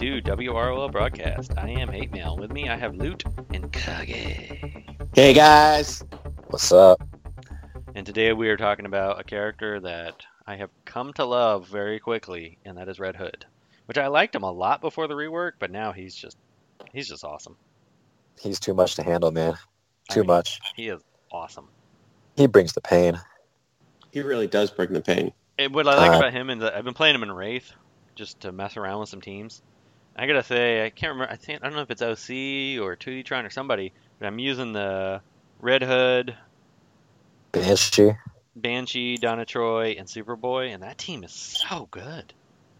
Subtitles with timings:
[0.00, 1.52] Welcome to WROL Broadcast.
[1.56, 2.36] I am Hate Mail.
[2.36, 4.82] With me, I have Loot and Kage.
[5.14, 6.02] Hey guys,
[6.48, 7.00] What's up?
[7.94, 12.00] And today we are talking about a character that I have come to love very
[12.00, 13.46] quickly, and that is Red Hood.
[13.86, 16.38] Which I liked him a lot before the rework, but now he's just
[16.92, 17.56] he's just awesome.
[18.40, 19.54] He's too much to handle, man.
[20.10, 20.58] I Too mean, much.
[20.74, 21.68] He is awesome.
[22.36, 23.20] He brings the pain.
[24.10, 25.32] he really does bring the pain.
[25.56, 27.70] And what I like Uh, about him is that I've been playing him in Wraith
[28.16, 29.62] just to mess around with some teams.
[30.16, 31.32] I gotta say, I can't remember.
[31.32, 34.72] I think I don't know if it's OC or 2D-tron or somebody, but I'm using
[34.72, 35.20] the
[35.60, 36.36] Red Hood,
[37.52, 38.12] Banshee.
[38.56, 42.32] Banshee, Donna Troy, and Superboy, and that team is so good.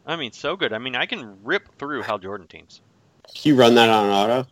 [0.06, 0.72] I mean, so good.
[0.72, 2.80] I mean, I can rip through Hal Jordan teams.
[3.42, 4.48] You run that on auto?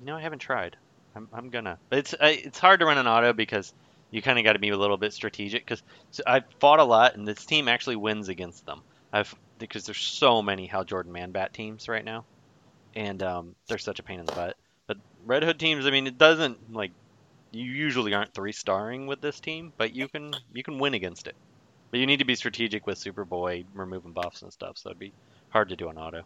[0.00, 0.76] No, I haven't tried.
[1.14, 1.78] I'm, I'm gonna.
[1.90, 3.72] It's I, it's hard to run an auto because
[4.10, 5.64] you kind of got to be a little bit strategic.
[5.64, 8.82] Because so I've fought a lot, and this team actually wins against them.
[9.12, 12.24] I've because there's so many Hal Jordan man bat teams right now,
[12.94, 14.56] and um, they're such a pain in the butt.
[14.86, 16.92] But Red Hood teams, I mean, it doesn't like
[17.52, 21.26] you usually aren't three starring with this team, but you can you can win against
[21.26, 21.34] it.
[21.90, 25.12] But you need to be strategic with Superboy removing buffs and stuff, so it'd be
[25.50, 26.22] hard to do an auto.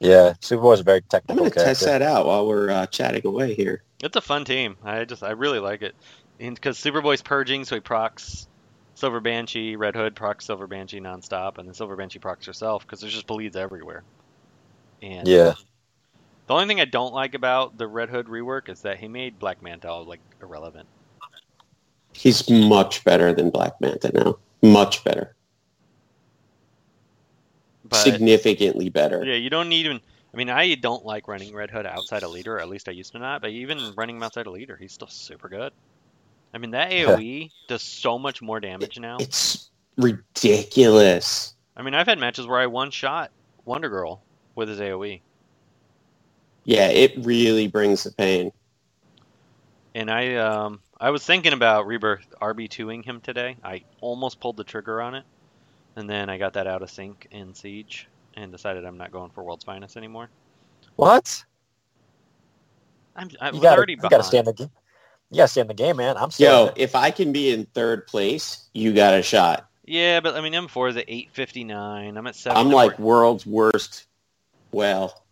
[0.00, 3.26] Yeah, Superboy's a very I'm technical going to test that out while we're uh, chatting
[3.26, 3.82] away here.
[4.02, 4.76] It's a fun team.
[4.84, 5.94] I just I really like it,
[6.38, 8.48] because Superboy's purging, so he procs
[8.94, 13.00] Silver Banshee, Red Hood procs Silver Banshee nonstop, and then Silver Banshee procs herself because
[13.00, 14.04] there's just bleeds everywhere.
[15.00, 15.48] And Yeah.
[15.48, 15.54] Um,
[16.48, 19.38] the only thing I don't like about the Red Hood rework is that he made
[19.38, 20.88] Black Manta like irrelevant.
[22.12, 24.38] He's much better than Black Manta now.
[24.60, 25.34] Much better.
[27.84, 29.24] But Significantly better.
[29.24, 30.00] yeah, you don't need even.
[30.32, 32.92] I mean, I don't like running Red Hood outside a leader, or at least I
[32.92, 33.42] used to not.
[33.42, 35.72] But even running him outside a leader, he's still super good.
[36.54, 39.16] I mean, that AOE does so much more damage now.
[39.20, 41.54] It's ridiculous.
[41.76, 43.30] I mean, I've had matches where I one shot
[43.64, 44.22] Wonder Girl
[44.54, 44.78] with his.
[44.78, 45.20] AoE,
[46.64, 48.52] Yeah, it really brings the pain.
[49.94, 53.56] and I um I was thinking about Rebirth RB2ing him today.
[53.64, 55.24] I almost pulled the trigger on it,
[55.96, 59.30] and then I got that out of sync in Siege and decided I'm not going
[59.30, 60.28] for World's Finest anymore.
[60.96, 61.44] What?
[63.16, 64.70] I'm I You was gotta, already you gotta stay in the game.
[65.32, 66.18] You gotta stay in the game, man.
[66.18, 69.66] I'm still Yo, in if I can be in third place, you got a shot.
[69.86, 72.18] Yeah, but I mean M4 is at 859.
[72.18, 72.58] I'm at seven.
[72.58, 74.06] I'm like world's worst.
[74.72, 75.24] Well,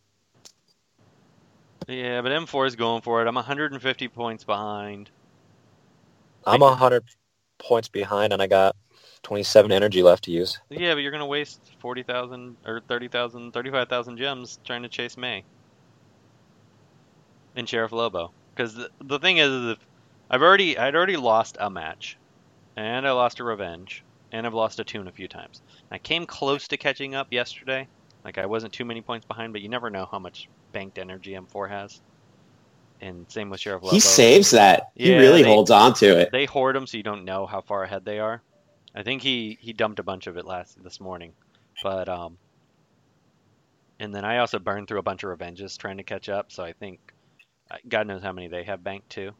[1.86, 3.28] yeah, but M4 is going for it.
[3.28, 5.10] I'm 150 points behind.
[6.46, 7.04] I'm a hundred
[7.58, 8.76] points behind, and I got
[9.22, 10.58] 27 energy left to use.
[10.70, 15.44] Yeah, but you're gonna waste 40,000 or 30,000, 35,000 gems trying to chase May
[17.54, 18.32] and Sheriff Lobo.
[18.54, 19.78] Because the, the thing is, is if
[20.30, 22.16] I've already I'd already lost a match,
[22.76, 25.60] and I lost a revenge, and I've lost a tune a few times.
[25.90, 27.88] I came close to catching up yesterday.
[28.24, 31.32] Like I wasn't too many points behind, but you never know how much banked energy
[31.34, 32.00] M4 has.
[33.00, 33.94] And same with Sheriff Lobo.
[33.94, 34.90] he saves that.
[34.94, 36.30] he Yeah, really they- holds on to it.
[36.32, 38.42] They hoard them so you don't know how far ahead they are.
[38.94, 41.34] I think he he dumped a bunch of it last this morning,
[41.82, 42.38] but um.
[43.98, 46.64] And then I also burned through a bunch of revenges trying to catch up, so
[46.64, 47.00] I think
[47.88, 49.32] God knows how many they have banked too.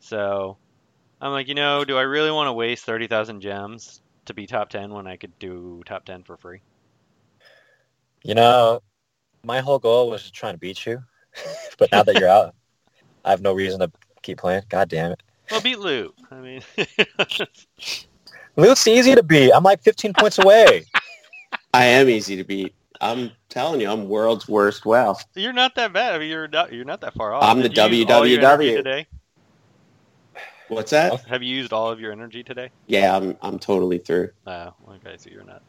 [0.00, 0.56] So
[1.20, 4.46] I'm like, you know, do I really want to waste thirty thousand gems to be
[4.46, 6.60] top ten when I could do top ten for free?
[8.22, 8.82] You know,
[9.44, 11.02] my whole goal was just trying to beat you,
[11.78, 12.54] but now that you're out,
[13.24, 13.90] I have no reason to
[14.22, 14.62] keep playing.
[14.68, 15.22] God damn it.
[15.50, 16.14] Well, beat Loot.
[16.30, 16.62] I mean,
[18.56, 19.52] Luke's easy to beat.
[19.52, 20.84] I'm like 15 points away.
[21.74, 22.74] I am easy to beat.
[23.00, 25.16] I'm telling you, I'm world's worst WoW.
[25.34, 26.14] You're not that bad.
[26.14, 26.72] I mean, you're not.
[26.72, 27.44] You're not that far off.
[27.44, 28.76] I'm the you use all your energy WWW.
[28.76, 29.06] today.
[30.68, 31.24] What's that?
[31.26, 32.70] Have you used all of your energy today?
[32.86, 34.30] Yeah, I'm I'm totally through.
[34.46, 35.16] Oh, okay.
[35.18, 35.62] So you're not.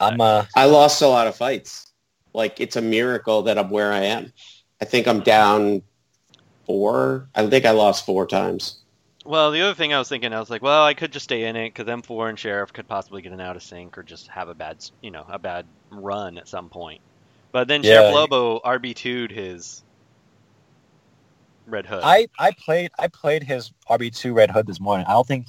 [0.00, 1.92] I'm uh I lost a lot of fights.
[2.32, 4.32] Like it's a miracle that I'm where I am.
[4.80, 5.82] I think I'm down
[6.66, 7.28] four.
[7.34, 8.80] I think I lost four times.
[9.24, 11.44] Well, the other thing I was thinking, I was like, well, I could just stay
[11.44, 14.28] in it because M4 and Sheriff could possibly get an out of sync or just
[14.28, 17.02] have a bad, you know, a bad run at some point.
[17.52, 17.82] But then Yeah.
[17.82, 19.84] Sheriff Lobo RB2'd his
[21.70, 22.00] Red Hood.
[22.02, 25.06] I I played I played his RB two Red Hood this morning.
[25.08, 25.46] I don't think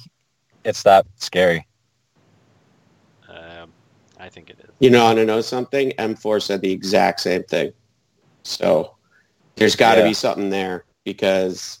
[0.64, 1.66] it's that scary.
[3.28, 3.72] Um,
[4.18, 4.70] I think it is.
[4.80, 5.90] You know, want to know something?
[5.92, 7.72] M4 said the exact same thing.
[8.44, 8.96] So
[9.56, 10.08] there's got to Yeah.
[10.08, 11.78] be something there because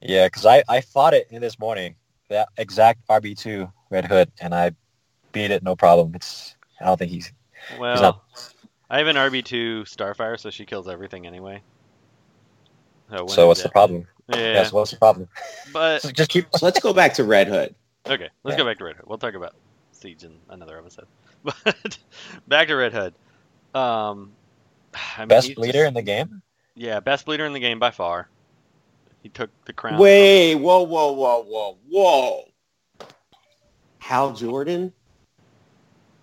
[0.00, 1.96] Yeah, because I I fought it in this morning.
[2.30, 4.72] That exact RB two Red Hood, and I
[5.32, 6.14] beat it no problem.
[6.14, 7.32] It's I don't think he's
[7.78, 8.24] Well, not-
[8.90, 11.62] I have an RB2 Starfire, so she kills everything anyway.
[13.20, 13.46] When so.
[13.48, 14.06] What's the problem?
[14.28, 14.64] Yeah, Yeah.
[14.64, 15.28] so what's the problem?
[15.72, 16.46] but So just keep.
[16.56, 17.74] so let's go back to Red Hood.
[18.06, 18.58] Okay, let's Yeah.
[18.58, 19.06] go back to Red Hood.
[19.06, 19.54] We'll talk about
[19.92, 21.06] Siege in another episode.
[21.44, 21.98] But
[22.48, 23.14] back to Red Hood.
[23.74, 24.32] Um,
[24.94, 26.42] I mean, Best bleeder just- in the game.
[26.74, 28.28] yeah, best bleeder in the game by far.
[29.22, 29.98] He took the crown.
[29.98, 32.44] Wait, whoa, whoa, whoa, whoa, whoa.
[33.98, 34.92] Hal Jordan?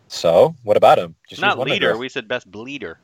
[0.08, 1.16] So what about him?
[1.28, 1.98] Just not leader.
[1.98, 3.00] We said best bleeder.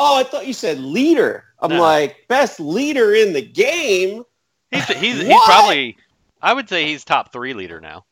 [0.00, 1.44] Oh, I thought you said leader.
[1.60, 1.80] I'm No.
[1.82, 4.22] like, best leader in the game?
[4.70, 5.96] He's he's, he's probably.
[6.40, 8.04] I would say he's top three leader now.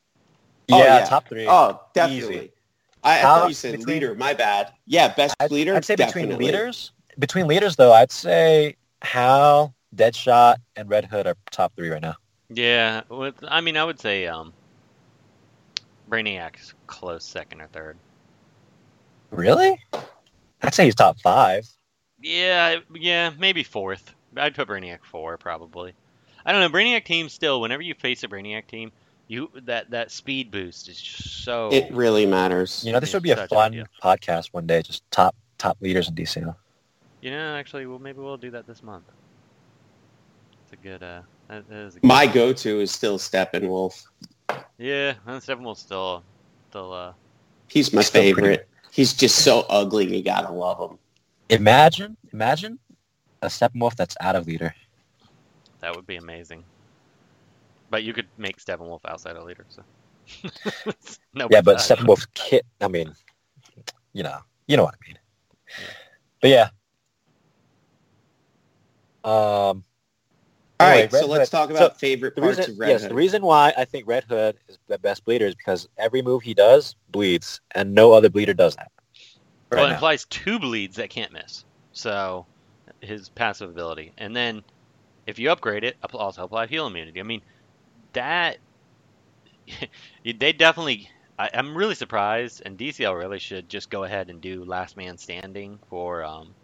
[0.73, 1.05] Oh, yeah, yeah.
[1.05, 1.47] top three.
[1.49, 2.37] Oh, definitely.
[2.37, 2.53] Easy.
[3.05, 4.15] I, I How- thought you said between- leader.
[4.17, 4.73] My bad.
[4.87, 5.77] Yeah, best I'd, leader.
[5.77, 6.91] I'd say between leaders,
[7.21, 12.17] between leaders though, I'd say Hal, Deadshot, and Red Hood are top three right now.
[12.49, 14.53] Yeah, with I mean I would say um,
[16.11, 17.97] Brainiac's close second or third.
[19.31, 19.81] Really?
[20.63, 21.69] I'd say he's top five.
[22.21, 24.15] Yeah, yeah, maybe fourth.
[24.37, 25.95] I'd put Brainiac four probably.
[26.45, 26.69] I don't know.
[26.69, 27.61] Brainiac team still.
[27.61, 28.93] Whenever you face a Brainiac team,
[29.29, 31.71] you that that speed boost is just so.
[31.73, 32.85] It really matters.
[32.85, 33.87] You know, this would be a fun idea.
[34.03, 34.83] podcast one day.
[34.83, 36.55] Just top top leaders in DCL.
[37.21, 39.05] You know, actually, well, maybe we'll do that this month.
[40.65, 41.03] It's a good.
[41.03, 44.05] Uh, that, that is a good My go-to is still Steppenwolf.
[44.79, 46.23] Yeah, and Steppenwolf's still,
[46.71, 46.93] still.
[46.93, 47.13] Uh,
[47.69, 48.69] He's my Still pretty favorite.
[48.97, 50.17] He's just so ugly.
[50.17, 50.99] You gotta love him.
[51.51, 52.79] Imagine, imagine
[53.43, 54.75] a Steppenwolf that's out of leader.
[55.81, 56.65] that would be amazing.
[57.91, 59.83] But you could make Steppenwolf outside a leader, so.
[61.35, 62.65] no, yeah, but Steppenwolf kit.
[62.81, 63.13] I mean,
[64.15, 65.19] you know, you know what I mean.
[66.41, 66.69] But yeah.
[69.25, 69.85] Um,
[70.79, 72.89] All Anyway, right, so Red let's talk about so favorite the parts reason, of Red
[72.91, 73.11] yes, Hood.
[73.11, 76.43] the reason why I think Red Hood is the best bleeder is because every move
[76.43, 78.91] he does bleeds, and no other bleeder does that.
[79.73, 79.95] well, it now.
[79.95, 81.65] implies two bleeds that can't miss.
[81.93, 82.47] So,
[83.01, 84.65] his passive ability, and then
[85.27, 87.21] if you upgrade it, appl- also apply heal immunity.
[87.21, 87.43] I mean,
[88.13, 88.59] that
[90.25, 91.11] they definitely.
[91.39, 95.19] I, I'm really surprised, and DCL really should just go ahead and do Last Man
[95.19, 96.55] Standing for um,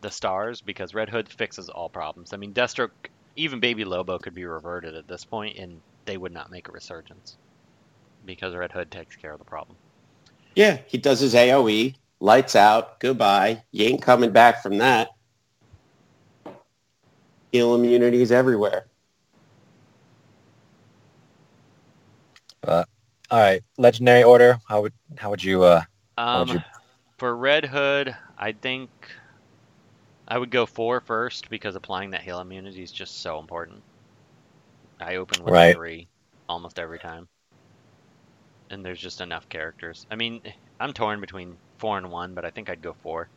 [0.00, 2.32] the stars because Red Hood fixes all problems.
[2.32, 2.90] I mean, Deathstroke,
[3.36, 6.72] even Baby Lobo could be reverted at this point, and they would not make a
[6.72, 7.36] resurgence
[8.24, 9.78] because Red Hood takes care of the problem.
[10.54, 13.62] Yeah, he does his AOE, lights out, goodbye.
[13.72, 15.08] You ain't coming back from that.
[17.52, 18.86] Heal immunities everywhere.
[23.30, 24.58] All right, legendary order.
[24.68, 25.62] How would how would you?
[25.62, 25.82] uh
[26.16, 26.60] How would Um, you-
[27.18, 28.90] for Red Hood, I think
[30.28, 33.84] I would go four first because applying that heal immunity is just so important.
[35.00, 35.70] I open with Right.
[35.72, 36.08] three
[36.48, 37.28] almost every time,
[38.70, 40.06] and there's just enough characters.
[40.10, 40.40] I mean,
[40.80, 43.30] I'm torn between four and one, but I think I'd go four.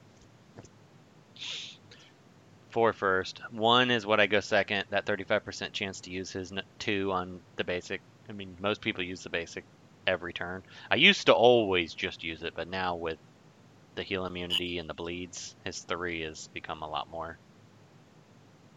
[2.71, 3.39] Four first.
[3.51, 4.86] One is what I go second.
[4.89, 8.01] That 35% chance to use his two on the basic.
[8.27, 9.67] I mean, most people use the basic
[10.07, 10.63] every turn.
[10.89, 13.19] I used to always just use it, but now with
[13.95, 17.38] the heal immunity and the bleeds, his three has become a lot more.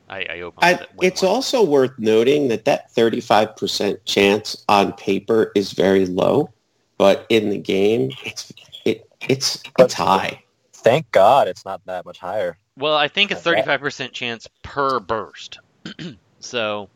[0.09, 1.31] I, I open I, it it's more.
[1.33, 6.51] also worth noting that that 35% chance on paper is very low,
[6.99, 8.53] but in the game, it's
[8.85, 10.41] it it's But- it's high.
[10.75, 12.59] Thank God it's not that much higher.
[12.77, 15.61] Well, I think it's 35% chance per burst.
[16.41, 16.91] so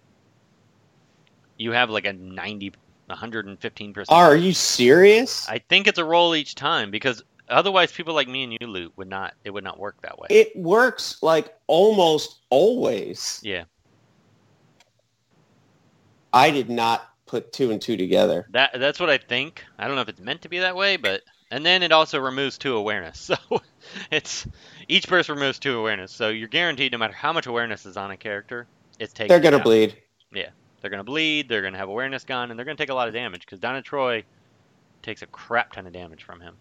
[1.57, 2.73] you have like a 90,
[3.09, 4.05] 115%.
[4.11, 5.49] Are you serious?
[5.49, 8.93] I think it's a roll each time because otherwise people like me and you loot
[8.97, 10.29] would not it would not work that way.
[10.31, 13.41] It works like almost always.
[13.43, 13.65] yeah.
[16.33, 18.47] I did not put two and two together.
[18.51, 19.65] That that's what I think.
[19.79, 22.19] I don't know if it's meant to be that way, but and then it also
[22.19, 23.31] removes two awareness.
[23.51, 23.63] So
[24.11, 24.47] it's
[24.89, 26.13] each burst removes two awareness.
[26.13, 28.67] So you're guaranteed, no matter how much awareness is on a character,
[28.99, 29.29] it's taking.
[29.29, 29.65] They're gonna down.
[29.65, 29.97] bleed.
[30.31, 30.51] Yeah,
[30.81, 31.49] they're gonna bleed.
[31.49, 33.81] They're gonna have awareness gone, and they're gonna take a lot of damage because Donna
[33.81, 34.25] Troy
[35.03, 36.55] takes a crap ton of damage from him.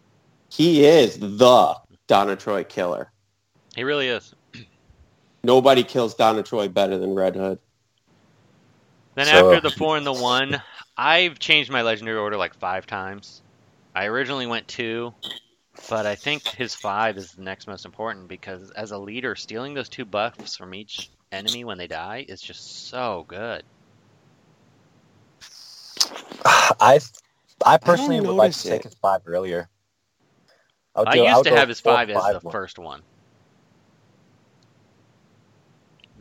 [0.50, 1.76] He is the
[2.08, 3.12] Donna Troy killer.
[3.76, 4.34] He really is.
[5.44, 7.60] Nobody kills Donna Troy better than Red Hood.
[9.16, 10.62] Then So- after the four and the one,
[10.96, 13.42] I've changed my legendary order like five times.
[13.96, 15.14] I originally went two,
[15.90, 19.74] but I think his five is the next most important because as a leader, stealing
[19.74, 23.64] those two buffs from each enemy when they die is just so good.
[26.46, 27.00] I
[27.66, 29.70] I personally would like notice to take his five earlier.
[31.02, 32.52] Would I do- used would to have his four, five as the one.
[32.52, 33.02] first one,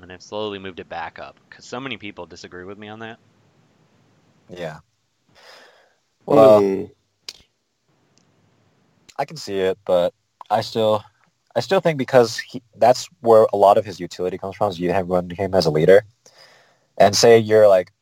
[0.03, 3.01] and I've slowly moved it back up because so many people disagree with me on
[3.01, 3.19] that.
[4.49, 4.81] Yeah.
[6.27, 6.85] Well, Hmm.
[9.19, 10.13] I can see it, but
[10.51, 11.03] I still,
[11.55, 14.71] I still think because he, that's where a lot of his utility comes from.
[14.71, 16.05] Is you have run him as a leader,
[16.99, 17.93] and say you're like,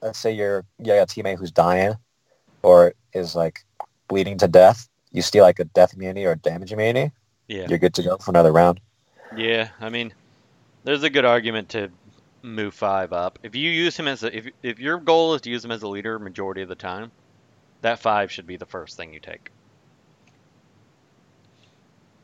[0.00, 1.94] let's say you're you got a teammate who's dying,
[2.62, 3.64] or is like
[4.08, 4.88] bleeding to death.
[5.12, 7.12] You steal like a death immunity or a damage immunity.
[7.48, 7.66] Yeah.
[7.68, 8.80] You're good to go for another round.
[9.36, 10.12] Yeah, I mean,
[10.84, 11.90] there's a good argument to
[12.42, 13.38] move five up.
[13.42, 15.82] If you use him as a, if if your goal is to use him as
[15.82, 17.10] a leader majority of the time,
[17.82, 19.50] that five should be the first thing you take.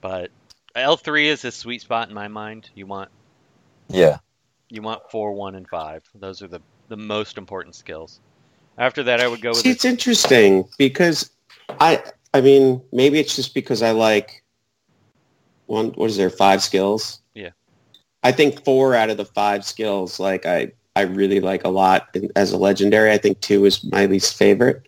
[0.01, 0.31] But
[0.75, 2.71] L three is a sweet spot in my mind.
[2.75, 3.11] You want
[3.89, 4.19] Yeah.
[4.69, 6.03] you want four, one, and five.
[6.15, 8.21] Those are the the most important skills.
[8.79, 11.31] After that, I would go with See, it's interesting because
[11.81, 12.03] I,
[12.37, 14.45] I mean, maybe it's just because I like
[15.65, 15.89] one.
[15.93, 16.29] What is there?
[16.29, 17.21] Five skills.
[17.33, 17.53] Yeah.
[18.23, 22.15] I think four out of the five skills, like I, I really like a lot
[22.37, 23.11] as a legendary.
[23.11, 24.87] I think two is my least favorite,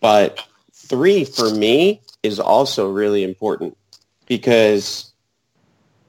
[0.00, 3.76] but three for me is also really important
[4.26, 5.12] because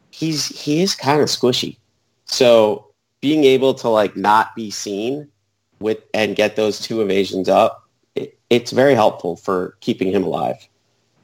[0.09, 1.77] he's he is kind of squishy.
[2.25, 2.87] So
[3.19, 5.27] being able to like not be seen
[5.79, 10.67] with and get those two evasions up, it, it's very helpful for keeping him alive.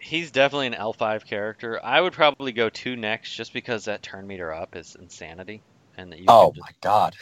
[0.08, 1.80] He's definitely an L5 character.
[1.84, 5.62] I would probably go two next just because that turn meter up is insanity.
[5.98, 7.16] And that you Oh can my god.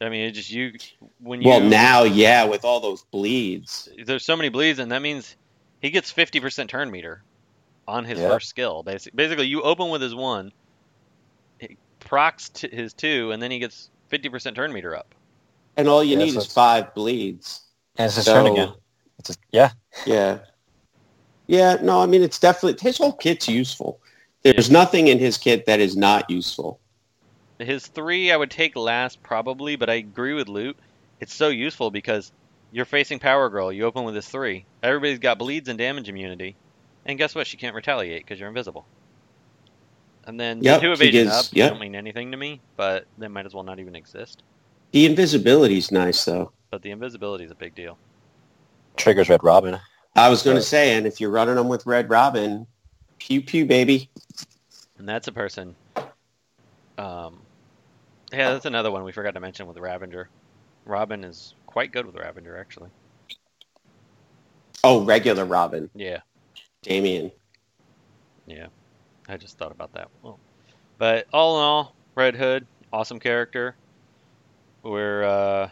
[0.00, 0.72] I mean, it just you
[1.18, 5.02] when you Well, now, yeah, with all those bleeds, there's so many bleeds and that
[5.02, 5.36] means
[5.80, 7.24] he gets 50% turn meter
[7.88, 8.28] on his Yeah.
[8.28, 8.82] first skill.
[8.84, 10.52] Basically, basically you open with his 1,
[11.58, 15.14] he procs to his 2 and then he gets 50% turn meter up.
[15.76, 17.62] and all you Yeah, need so is five bleeds.
[17.96, 18.74] And it's his So, turn again.
[19.18, 19.70] It's just, yeah.
[20.04, 20.40] Yeah,
[21.46, 21.76] yeah.
[21.82, 24.00] No, I mean it's definitely his whole kit's useful.
[24.42, 26.78] There's nothing in his kit that is not useful.
[27.58, 30.76] His 3 I would take last probably, but I agree with Loot.
[31.20, 32.30] It's so useful because
[32.72, 34.66] you're facing Power Girl, you open with his 3.
[34.82, 36.56] Everybody's got bleeds and damage immunity.
[37.06, 37.46] And guess what?
[37.46, 38.84] She can't retaliate because you're invisible.
[40.26, 41.70] And then Yep, the two she evasion gets- up yep.
[41.70, 44.42] don't mean anything to me, but they might as well not even exist.
[44.92, 46.52] The invisibility's nice though.
[46.70, 47.98] But the invisibility is a big deal.
[48.96, 49.78] Triggers Red Robin.
[50.16, 52.66] I was going to say, and if you're running them with Red Robin,
[53.18, 54.08] pew pew baby.
[54.98, 55.74] And that's a person.
[56.96, 57.40] Um,
[58.32, 60.28] yeah, that's another one we forgot to mention with Ravager.
[60.86, 62.90] Robin is quite good with Ravager, actually.
[64.84, 66.18] Oh, regular Robin, Yeah,
[66.82, 67.32] Damian.
[68.46, 68.66] yeah.
[69.28, 70.08] I just thought about that.
[70.22, 70.38] Well,
[70.98, 73.74] but all in all, Red Hood, awesome character.
[74.82, 75.70] We're uh,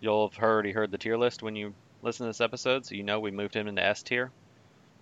[0.00, 3.02] you'll have already heard the tier list when you listen to this episode, so you
[3.02, 4.30] know we moved him into S tier.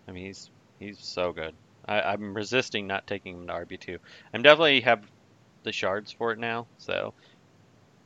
[0.06, 1.54] I mean, he's he's so good.
[1.86, 3.98] I, I'm resisting not taking him to RB two.
[4.32, 5.02] I'm definitely have
[5.62, 7.14] the shards for it now, so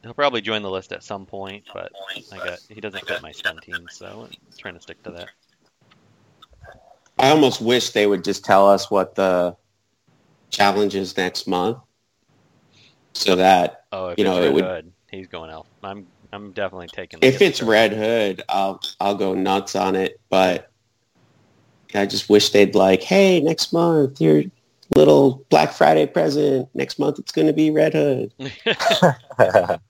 [0.02, 1.64] he'll probably join the list at some point.
[1.72, 1.92] But
[2.32, 5.28] I got he doesn't fit my stun team, so I'm trying to stick to that.
[7.18, 9.56] I almost wish they would just tell us what the
[10.50, 11.78] challenge is next month,
[13.14, 15.66] so that Oh, if You know, it would- he's going elf.
[15.82, 17.20] I'm I'm definitely taking.
[17.20, 17.70] the if it's card.
[17.70, 20.20] Red Hood, I'll I'll go nuts on it.
[20.30, 20.70] But
[21.94, 24.44] I just wish they'd like, hey, next month your
[24.96, 26.68] little Black Friday present.
[26.74, 28.32] Next month it's going to be Red Hood.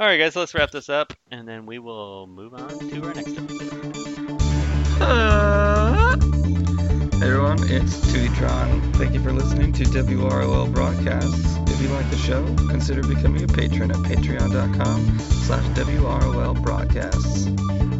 [0.00, 3.14] All right, guys, let's wrap this up, and then we will move on to our
[3.14, 4.40] next episode.
[4.98, 6.07] Hey uh,
[7.22, 8.94] everyone, it's Tuitron.
[8.96, 11.56] Thank you for listening to WROL Broadcasts.
[11.68, 17.97] If you like the show, consider becoming a patron at patreon.com slash WROL Broadcasts.